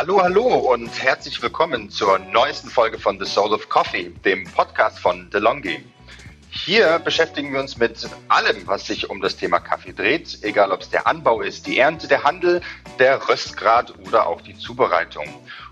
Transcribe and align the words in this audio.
Hallo, 0.00 0.22
hallo 0.22 0.44
und 0.44 1.02
herzlich 1.02 1.42
willkommen 1.42 1.90
zur 1.90 2.20
neuesten 2.20 2.68
Folge 2.68 3.00
von 3.00 3.18
The 3.18 3.26
Soul 3.28 3.52
of 3.52 3.68
Coffee, 3.68 4.12
dem 4.24 4.44
Podcast 4.44 5.00
von 5.00 5.28
DeLonghi. 5.30 5.82
Hier 6.50 7.00
beschäftigen 7.00 7.52
wir 7.52 7.58
uns 7.58 7.78
mit 7.78 8.08
allem, 8.28 8.64
was 8.68 8.86
sich 8.86 9.10
um 9.10 9.20
das 9.20 9.36
Thema 9.36 9.58
Kaffee 9.58 9.92
dreht, 9.92 10.38
egal 10.42 10.70
ob 10.70 10.82
es 10.82 10.90
der 10.90 11.08
Anbau 11.08 11.40
ist, 11.40 11.66
die 11.66 11.80
Ernte, 11.80 12.06
der 12.06 12.22
Handel, 12.22 12.62
der 12.98 13.28
Röstgrad 13.28 13.94
oder 14.06 14.26
auch 14.26 14.40
die 14.40 14.56
Zubereitung. 14.56 15.26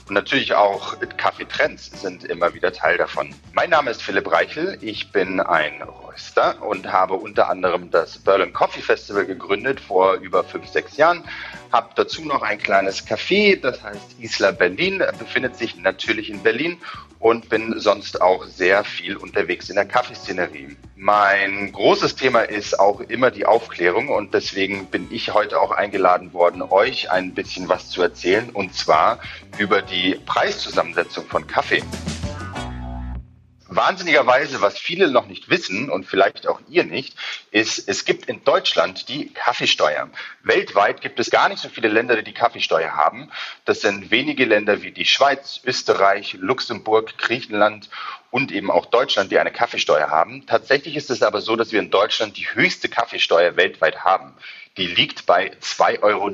Und 0.09 0.14
natürlich 0.14 0.54
auch 0.54 0.96
Kaffeetrends 1.16 1.91
sind 2.00 2.24
immer 2.24 2.54
wieder 2.54 2.72
Teil 2.72 2.96
davon. 2.96 3.34
Mein 3.52 3.70
Name 3.70 3.91
ist 3.91 4.02
Philipp 4.02 4.30
Reichel, 4.30 4.79
ich 4.80 5.10
bin 5.10 5.41
ein 5.41 5.82
Röster 5.82 6.62
und 6.62 6.92
habe 6.92 7.14
unter 7.14 7.48
anderem 7.50 7.91
das 7.91 8.18
Berlin 8.18 8.52
Coffee 8.52 8.82
Festival 8.82 9.27
gegründet 9.27 9.80
vor 9.80 10.14
über 10.14 10.45
fünf, 10.45 10.68
sechs 10.68 10.96
Jahren. 10.96 11.24
Habe 11.73 11.91
dazu 11.96 12.24
noch 12.24 12.42
ein 12.42 12.59
kleines 12.59 13.05
Café, 13.05 13.61
das 13.61 13.83
heißt 13.83 14.20
Isla 14.20 14.52
Berlin, 14.52 15.02
befindet 15.19 15.56
sich 15.56 15.74
natürlich 15.77 16.30
in 16.30 16.41
Berlin 16.41 16.78
und 17.19 17.48
bin 17.48 17.78
sonst 17.80 18.20
auch 18.20 18.45
sehr 18.45 18.84
viel 18.84 19.16
unterwegs 19.16 19.69
in 19.69 19.74
der 19.74 19.86
Kaffeeszenerie. 19.86 20.77
Mein 20.98 21.73
großes 21.73 22.16
Thema 22.16 22.41
ist 22.41 22.80
auch 22.80 23.00
immer 23.00 23.30
die 23.30 23.45
Aufklärung 23.45 24.09
und 24.09 24.32
deswegen 24.32 24.86
bin 24.86 25.09
ich 25.10 25.34
heute 25.34 25.60
auch 25.60 25.70
eingeladen 25.70 26.32
worden, 26.32 26.62
euch 26.62 27.10
ein 27.10 27.34
bisschen 27.34 27.69
was 27.69 27.91
zu 27.91 28.00
erzählen 28.00 28.48
und 28.48 28.74
zwar 28.74 29.19
über 29.59 29.82
die 29.82 30.19
Preiszusammensetzung 30.24 31.27
von 31.27 31.46
Kaffee. 31.46 31.82
Wahnsinnigerweise, 33.76 34.62
was 34.62 34.78
viele 34.78 35.10
noch 35.10 35.26
nicht 35.26 35.50
wissen 35.50 35.90
und 35.90 36.06
vielleicht 36.06 36.46
auch 36.46 36.60
ihr 36.66 36.84
nicht, 36.84 37.14
ist, 37.50 37.86
es 37.88 38.06
gibt 38.06 38.24
in 38.24 38.42
Deutschland 38.42 39.10
die 39.10 39.34
Kaffeesteuer. 39.34 40.08
Weltweit 40.42 41.02
gibt 41.02 41.20
es 41.20 41.30
gar 41.30 41.50
nicht 41.50 41.60
so 41.60 41.68
viele 41.68 41.88
Länder, 41.88 42.16
die 42.16 42.24
die 42.24 42.32
Kaffeesteuer 42.32 42.92
haben. 42.92 43.30
Das 43.66 43.82
sind 43.82 44.10
wenige 44.10 44.46
Länder 44.46 44.80
wie 44.80 44.92
die 44.92 45.05
Schweiz, 45.05 45.60
Österreich, 45.62 46.38
Luxemburg, 46.41 47.18
Griechenland 47.18 47.91
und 48.30 48.50
eben 48.50 48.70
auch 48.70 48.86
Deutschland, 48.86 49.30
die 49.30 49.38
eine 49.38 49.52
Kaffeesteuer 49.52 50.08
haben. 50.08 50.46
Tatsächlich 50.46 50.96
ist 50.96 51.11
es 51.11 51.22
aber 51.22 51.42
so, 51.42 51.55
dass 51.55 51.72
wir 51.72 51.80
in 51.80 51.90
Deutschland 51.90 52.38
die 52.38 52.48
höchste 52.55 52.88
Kaffeesteuer 52.88 53.56
weltweit 53.56 54.05
haben. 54.05 54.33
Die 54.78 54.86
liegt 54.86 55.27
bei 55.27 55.52
2,19 55.61 56.02
Euro 56.02 56.30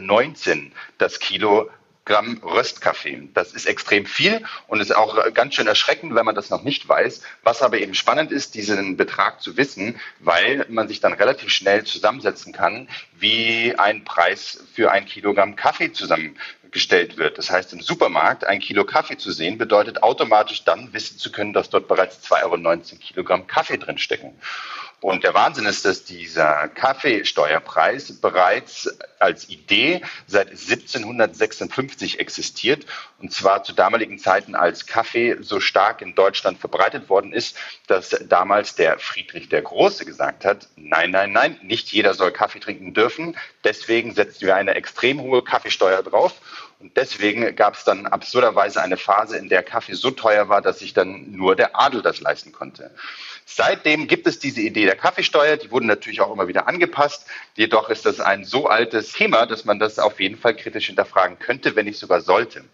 das 0.99 1.19
Kilo 1.19 1.71
Gramm 2.13 2.43
Röstkaffee. 2.43 3.31
Das 3.33 3.55
ist 3.55 3.65
extrem 3.65 4.05
viel 4.05 4.45
und 4.67 4.81
ist 4.81 4.95
auch 4.95 5.33
ganz 5.33 5.55
schön 5.55 5.67
erschreckend, 5.67 6.15
wenn 6.15 6.27
man 6.27 6.35
das 6.35 6.51
noch 6.51 6.63
nicht 6.63 6.87
weiß. 6.87 7.23
Was 7.43 7.63
aber 7.63 7.79
eben 7.79 7.95
spannend 7.95 8.33
ist, 8.33 8.55
diesen 8.55 8.99
Betrag 8.99 9.41
zu 9.41 9.57
wissen, 9.57 9.99
weil 10.21 10.67
man 10.69 10.89
sich 10.89 11.01
dann 11.01 11.15
relativ 11.15 11.49
schnell 11.49 11.85
zusammensetzen 11.85 12.53
kann, 12.53 12.87
wie 13.19 13.75
ein 13.79 14.05
Preis 14.05 14.63
für 14.75 14.91
ein 14.91 15.07
Kilogramm 15.07 15.57
Kaffee 15.57 15.91
zusammengestellt 15.91 17.17
wird. 17.17 17.39
Das 17.39 17.51
heißt, 17.51 17.73
im 17.73 17.81
Supermarkt 17.81 18.45
ein 18.45 18.61
Kilo 18.61 18.85
Kaffee 18.85 19.17
zu 19.17 19.33
sehen, 19.33 19.57
bedeutet 19.57 20.03
automatisch 20.03 20.65
dann 20.65 20.93
wissen 20.93 21.17
zu 21.17 21.33
können, 21.33 21.55
dass 21.55 21.71
dort 21.71 21.89
bereits 21.89 22.31
2,19 22.31 22.43
Euro 22.43 22.99
Kilogramm 23.01 23.47
Kaffee 23.47 23.79
drinstecken. 23.79 24.35
Und 25.03 25.25
der 25.25 25.35
Wahnsinn 25.35 25.67
ist, 25.67 25.85
dass 25.85 26.05
dieser 26.05 26.69
Kaffeesteuerpreis 26.69 28.21
bereits 28.21 28.89
als 29.19 29.49
Idee 29.49 30.01
seit 30.29 30.51
1756 30.51 32.21
existiert. 32.21 32.87
Und 33.19 33.33
zwar 33.33 33.65
zu 33.65 33.73
damaligen 33.73 34.21
Zeiten, 34.21 34.55
als 34.55 34.87
Kaffee 34.87 35.39
so 35.41 35.59
stark 35.59 36.03
in 36.03 36.15
Deutschland 36.15 36.61
verbreitet 36.61 37.09
worden 37.09 37.33
ist, 37.33 37.57
dass 37.89 38.11
damals 38.29 38.77
der 38.77 39.01
Friedrich 39.01 39.49
der 39.49 39.63
Große 39.63 40.05
gesagt 40.05 40.45
hat, 40.45 40.69
nein, 40.77 41.11
nein, 41.11 41.33
nein, 41.33 41.59
nicht 41.65 41.91
jeder 41.91 42.15
soll 42.15 42.31
Kaffee 42.31 42.61
trinken 42.61 42.95
dürfen. 42.95 43.37
Deswegen 43.65 44.15
setzen 44.15 44.47
wir 44.47 44.55
eine 44.55 44.77
extrem 44.77 45.21
hohe 45.21 45.43
Kaffeesteuer 45.43 46.05
drauf. 46.05 46.35
Und 46.79 46.97
deswegen 46.97 47.55
gab 47.57 47.75
es 47.75 47.85
dann 47.85 48.07
absurderweise 48.07 48.81
eine 48.81 48.97
Phase, 48.97 49.37
in 49.37 49.49
der 49.49 49.63
Kaffee 49.65 49.95
so 49.95 50.13
teuer 50.13 50.49
war, 50.49 50.63
dass 50.63 50.81
sich 50.81 50.95
dann 50.95 51.31
nur 51.33 51.57
der 51.57 51.79
Adel 51.81 52.03
das 52.03 52.21
leisten 52.21 52.53
konnte. 52.53 52.93
Seitdem 53.45 54.07
gibt 54.07 54.27
es 54.27 54.39
diese 54.39 54.61
Idee 54.61 54.87
der 54.87 54.97
Kaffeesteuer, 54.97 55.57
die 55.57 55.71
wurden 55.71 55.87
natürlich 55.87 56.21
auch 56.21 56.33
immer 56.33 56.49
wieder 56.49 56.69
angepasst. 56.69 57.27
Jedoch 57.55 57.91
ist 57.91 58.07
das 58.07 58.21
ein 58.21 58.45
so 58.45 58.69
altes 58.69 59.13
Thema, 59.13 59.47
dass 59.47 59.65
man 59.65 59.79
das 59.79 59.99
auf 59.99 60.21
jeden 60.21 60.39
Fall 60.39 60.57
kritisch 60.57 60.87
hinterfragen 60.87 61.39
könnte, 61.39 61.77
wenn 61.77 61.87
nicht 61.87 61.99
sogar 61.99 62.21
sollte. 62.21 62.65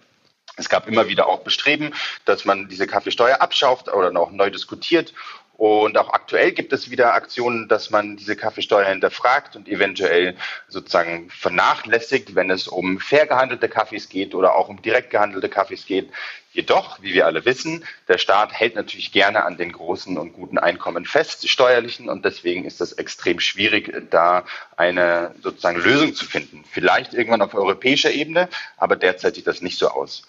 Es 0.56 0.69
gab 0.69 0.89
immer 0.89 1.09
wieder 1.09 1.29
auch 1.29 1.41
Bestreben, 1.41 1.95
dass 2.25 2.45
man 2.45 2.69
diese 2.69 2.87
Kaffeesteuer 2.87 3.41
abschafft 3.41 3.89
oder 3.89 4.11
noch 4.11 4.33
neu 4.33 4.51
diskutiert. 4.51 5.15
Und 5.58 5.98
auch 5.98 6.10
aktuell 6.10 6.52
gibt 6.52 6.72
es 6.72 6.88
wieder 6.88 7.14
Aktionen, 7.14 7.66
dass 7.66 7.91
man 7.91 8.16
diese 8.16 8.36
Kaffeesteuer 8.36 8.86
hinterfragt 8.86 9.56
und 9.56 9.66
eventuell 9.66 10.36
sozusagen 10.69 11.28
vernachlässigt, 11.30 12.36
wenn 12.36 12.48
es 12.48 12.69
um 12.69 13.00
fair 13.00 13.26
gehandelte 13.26 13.69
Kaffees 13.69 14.08
geht 14.08 14.36
oder 14.36 14.54
auch 14.54 14.69
um 14.69 14.80
direkt 14.80 15.10
gehandelte 15.10 15.48
Kaffees 15.48 15.84
geht. 15.84 16.12
Jedoch, 16.52 17.02
wie 17.02 17.12
wir 17.12 17.26
alle 17.26 17.44
wissen, 17.44 17.84
der 18.06 18.19
Staat 18.19 18.52
hält 18.52 18.76
natürlich 18.76 19.10
gerne 19.10 19.44
an 19.44 19.56
den 19.56 19.72
großen 19.72 20.16
und 20.16 20.32
guten 20.32 20.58
Einkommen 20.58 21.04
fest, 21.04 21.48
steuerlichen, 21.48 22.08
und 22.08 22.25
deswegen 22.25 22.64
ist 22.64 22.80
es 22.80 22.92
extrem 22.92 23.40
schwierig, 23.40 23.92
da 24.10 24.44
eine 24.76 25.34
sozusagen 25.42 25.80
Lösung 25.80 26.14
zu 26.14 26.25
finden. 26.25 26.64
Vielleicht 26.70 27.14
irgendwann 27.14 27.42
auf 27.42 27.54
europäischer 27.54 28.12
Ebene, 28.12 28.48
aber 28.76 28.94
derzeit 28.94 29.34
sieht 29.34 29.48
das 29.48 29.60
nicht 29.60 29.80
so 29.80 29.88
aus. 29.88 30.22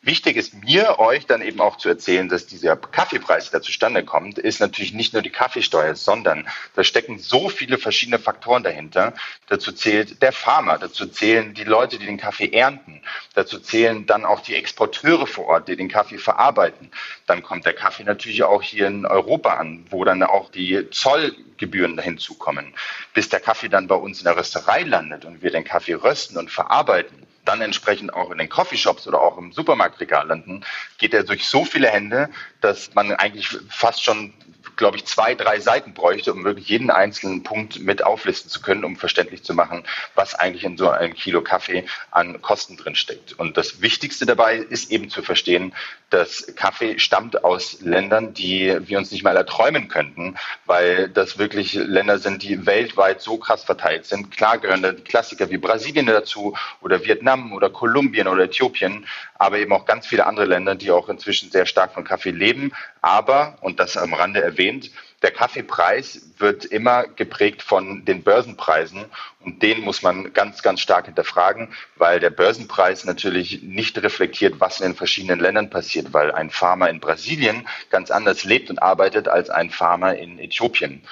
Wichtig 0.00 0.36
ist 0.36 0.54
mir, 0.54 0.98
euch 0.98 1.26
dann 1.26 1.42
eben 1.42 1.60
auch 1.60 1.76
zu 1.76 1.88
erzählen, 1.88 2.28
dass 2.28 2.46
dieser 2.46 2.76
Kaffeepreis, 2.76 3.50
der 3.50 3.62
zustande 3.62 4.04
kommt, 4.04 4.38
ist 4.38 4.60
natürlich 4.60 4.94
nicht 4.94 5.12
nur 5.12 5.22
die 5.22 5.30
Kaffeesteuer, 5.30 5.94
sondern 5.96 6.48
da 6.74 6.84
stecken 6.84 7.18
so 7.18 7.48
viele 7.48 7.78
verschiedene 7.78 8.18
Faktoren 8.18 8.62
dahinter. 8.62 9.12
Dazu 9.48 9.72
zählt 9.72 10.22
der 10.22 10.32
Farmer, 10.32 10.78
dazu 10.78 11.06
zählen 11.06 11.52
die 11.52 11.64
Leute, 11.64 11.98
die 11.98 12.06
den 12.06 12.16
Kaffee 12.16 12.50
ernten, 12.50 13.02
dazu 13.34 13.58
zählen 13.58 14.06
dann 14.06 14.24
auch 14.24 14.40
die 14.40 14.54
Exporteure 14.54 15.26
vor 15.26 15.46
Ort, 15.46 15.68
die 15.68 15.76
den 15.76 15.88
Kaffee 15.88 16.18
verarbeiten. 16.18 16.90
Dann 17.26 17.42
kommt 17.42 17.66
der 17.66 17.74
Kaffee 17.74 18.04
natürlich 18.04 18.44
auch 18.44 18.62
hier 18.62 18.86
in 18.86 19.04
Europa 19.04 19.54
an, 19.54 19.84
wo 19.90 20.04
dann 20.04 20.22
auch 20.22 20.50
die 20.50 20.88
Zollgebühren 20.90 21.98
hinzukommen. 21.98 22.72
Bis 23.12 23.28
der 23.28 23.40
Kaffee 23.40 23.68
dann 23.68 23.88
bei 23.88 23.96
uns 23.96 24.20
in 24.20 24.24
der 24.24 24.36
Rösterei 24.36 24.82
landet 24.82 25.24
und 25.24 25.42
wir 25.42 25.50
den 25.50 25.64
Kaffee 25.64 25.94
rösten 25.94 26.38
und 26.38 26.50
verarbeiten 26.50 27.27
dann 27.48 27.62
entsprechend 27.62 28.12
auch 28.12 28.30
in 28.30 28.38
den 28.38 28.48
Coffeeshops 28.48 29.08
oder 29.08 29.20
auch 29.20 29.38
im 29.38 29.52
Supermarktregal 29.52 30.26
landen, 30.28 30.64
geht 30.98 31.14
er 31.14 31.24
durch 31.24 31.48
so 31.48 31.64
viele 31.64 31.88
Hände, 31.88 32.28
dass 32.60 32.94
man 32.94 33.12
eigentlich 33.12 33.48
fast 33.70 34.04
schon 34.04 34.34
glaube 34.78 34.96
ich, 34.96 35.04
zwei, 35.04 35.34
drei 35.34 35.60
Seiten 35.60 35.92
bräuchte, 35.92 36.32
um 36.32 36.44
wirklich 36.44 36.68
jeden 36.68 36.90
einzelnen 36.90 37.42
Punkt 37.42 37.80
mit 37.80 38.02
auflisten 38.02 38.50
zu 38.50 38.62
können, 38.62 38.84
um 38.84 38.96
verständlich 38.96 39.42
zu 39.42 39.52
machen, 39.52 39.84
was 40.14 40.34
eigentlich 40.34 40.64
in 40.64 40.78
so 40.78 40.88
einem 40.88 41.12
Kilo 41.12 41.42
Kaffee 41.42 41.84
an 42.10 42.40
Kosten 42.40 42.78
drin 42.78 42.94
steckt. 42.94 43.38
Und 43.38 43.58
das 43.58 43.82
Wichtigste 43.82 44.24
dabei 44.24 44.56
ist 44.56 44.90
eben 44.90 45.10
zu 45.10 45.22
verstehen, 45.22 45.74
dass 46.10 46.54
Kaffee 46.56 46.98
stammt 46.98 47.44
aus 47.44 47.80
Ländern, 47.82 48.32
die 48.32 48.74
wir 48.80 48.98
uns 48.98 49.10
nicht 49.10 49.24
mal 49.24 49.36
erträumen 49.36 49.88
könnten, 49.88 50.36
weil 50.64 51.08
das 51.08 51.38
wirklich 51.38 51.74
Länder 51.74 52.18
sind, 52.18 52.42
die 52.42 52.64
weltweit 52.64 53.20
so 53.20 53.36
krass 53.36 53.64
verteilt 53.64 54.06
sind. 54.06 54.30
Klar 54.30 54.58
gehören 54.58 54.82
da 54.82 54.92
die 54.92 55.02
Klassiker 55.02 55.50
wie 55.50 55.58
Brasilien 55.58 56.06
dazu 56.06 56.56
oder 56.80 57.04
Vietnam 57.04 57.52
oder 57.52 57.68
Kolumbien 57.68 58.28
oder 58.28 58.44
Äthiopien, 58.44 59.06
aber 59.34 59.58
eben 59.58 59.72
auch 59.72 59.84
ganz 59.84 60.06
viele 60.06 60.26
andere 60.26 60.46
Länder, 60.46 60.76
die 60.76 60.90
auch 60.90 61.08
inzwischen 61.08 61.50
sehr 61.50 61.66
stark 61.66 61.92
von 61.92 62.04
Kaffee 62.04 62.30
leben. 62.30 62.72
Aber, 63.00 63.58
und 63.60 63.80
das 63.80 63.96
am 63.96 64.14
Rande 64.14 64.42
erwähnt, 64.42 64.90
der 65.22 65.32
Kaffeepreis 65.32 66.30
wird 66.38 66.64
immer 66.64 67.04
geprägt 67.04 67.62
von 67.62 68.04
den 68.04 68.22
Börsenpreisen 68.22 69.06
und 69.40 69.62
den 69.62 69.80
muss 69.80 70.02
man 70.02 70.32
ganz, 70.32 70.62
ganz 70.62 70.80
stark 70.80 71.06
hinterfragen, 71.06 71.74
weil 71.96 72.20
der 72.20 72.30
Börsenpreis 72.30 73.04
natürlich 73.04 73.62
nicht 73.62 74.00
reflektiert, 74.00 74.60
was 74.60 74.80
in 74.80 74.90
den 74.90 74.96
verschiedenen 74.96 75.40
Ländern 75.40 75.70
passiert, 75.70 76.12
weil 76.12 76.30
ein 76.30 76.50
Farmer 76.50 76.88
in 76.88 77.00
Brasilien 77.00 77.66
ganz 77.90 78.12
anders 78.12 78.44
lebt 78.44 78.70
und 78.70 78.80
arbeitet 78.80 79.26
als 79.26 79.50
ein 79.50 79.70
Farmer 79.70 80.14
in 80.14 80.38
Äthiopien. 80.38 81.02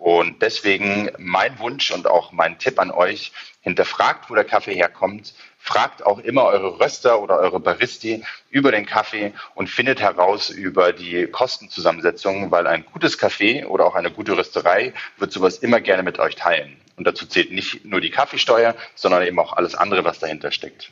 Und 0.00 0.40
deswegen 0.40 1.10
mein 1.18 1.58
Wunsch 1.58 1.90
und 1.90 2.06
auch 2.06 2.32
mein 2.32 2.58
Tipp 2.58 2.80
an 2.80 2.90
euch, 2.90 3.32
hinterfragt, 3.60 4.30
wo 4.30 4.34
der 4.34 4.44
Kaffee 4.44 4.74
herkommt, 4.74 5.34
fragt 5.58 6.06
auch 6.06 6.18
immer 6.20 6.44
eure 6.44 6.80
Röster 6.80 7.20
oder 7.20 7.38
eure 7.38 7.60
Baristi 7.60 8.24
über 8.48 8.72
den 8.72 8.86
Kaffee 8.86 9.34
und 9.54 9.68
findet 9.68 10.00
heraus 10.00 10.48
über 10.48 10.94
die 10.94 11.26
Kostenzusammensetzung, 11.26 12.50
weil 12.50 12.66
ein 12.66 12.86
gutes 12.86 13.18
Kaffee 13.18 13.66
oder 13.66 13.84
auch 13.84 13.94
eine 13.94 14.10
gute 14.10 14.38
Rösterei 14.38 14.94
wird 15.18 15.32
sowas 15.32 15.58
immer 15.58 15.82
gerne 15.82 16.02
mit 16.02 16.18
euch 16.18 16.34
teilen. 16.34 16.80
Und 16.96 17.06
dazu 17.06 17.26
zählt 17.26 17.52
nicht 17.52 17.84
nur 17.84 18.00
die 18.00 18.10
Kaffeesteuer, 18.10 18.74
sondern 18.94 19.22
eben 19.26 19.38
auch 19.38 19.52
alles 19.52 19.74
andere, 19.74 20.02
was 20.02 20.18
dahinter 20.18 20.50
steckt. 20.50 20.90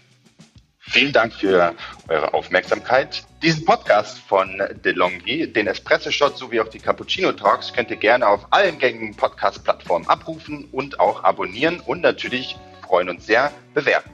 Vielen 0.91 1.13
Dank 1.13 1.35
für 1.35 1.75
eure 2.09 2.33
Aufmerksamkeit. 2.33 3.23
Diesen 3.43 3.67
Podcast 3.67 4.19
von 4.21 4.63
DeLonghi, 4.85 5.53
den 5.53 5.67
Espresso 5.67 6.11
Shot 6.11 6.39
sowie 6.39 6.61
auch 6.61 6.69
die 6.69 6.79
Cappuccino 6.79 7.33
Talks 7.33 7.75
könnt 7.75 7.91
ihr 7.91 7.97
gerne 7.97 8.27
auf 8.27 8.47
allen 8.51 8.79
gängigen 8.79 9.15
Podcast-Plattformen 9.15 10.09
abrufen 10.09 10.65
und 10.73 10.99
auch 10.99 11.25
abonnieren 11.25 11.81
und 11.81 12.01
natürlich 12.01 12.57
freuen 12.87 13.11
uns 13.11 13.27
sehr 13.27 13.53
bewerten. 13.75 14.11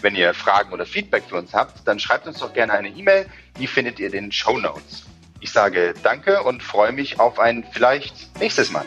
Wenn 0.00 0.16
ihr 0.16 0.34
Fragen 0.34 0.72
oder 0.72 0.86
Feedback 0.86 1.22
für 1.28 1.36
uns 1.36 1.54
habt, 1.54 1.86
dann 1.86 2.00
schreibt 2.00 2.26
uns 2.26 2.38
doch 2.38 2.52
gerne 2.52 2.72
eine 2.72 2.88
E-Mail. 2.88 3.26
Die 3.58 3.68
findet 3.68 4.00
ihr 4.00 4.06
in 4.06 4.12
den 4.12 4.32
Show 4.32 4.58
Notes. 4.58 5.04
Ich 5.40 5.52
sage 5.52 5.94
Danke 6.02 6.42
und 6.42 6.64
freue 6.64 6.90
mich 6.90 7.20
auf 7.20 7.38
ein 7.38 7.64
vielleicht 7.72 8.38
nächstes 8.40 8.72
Mal. 8.72 8.84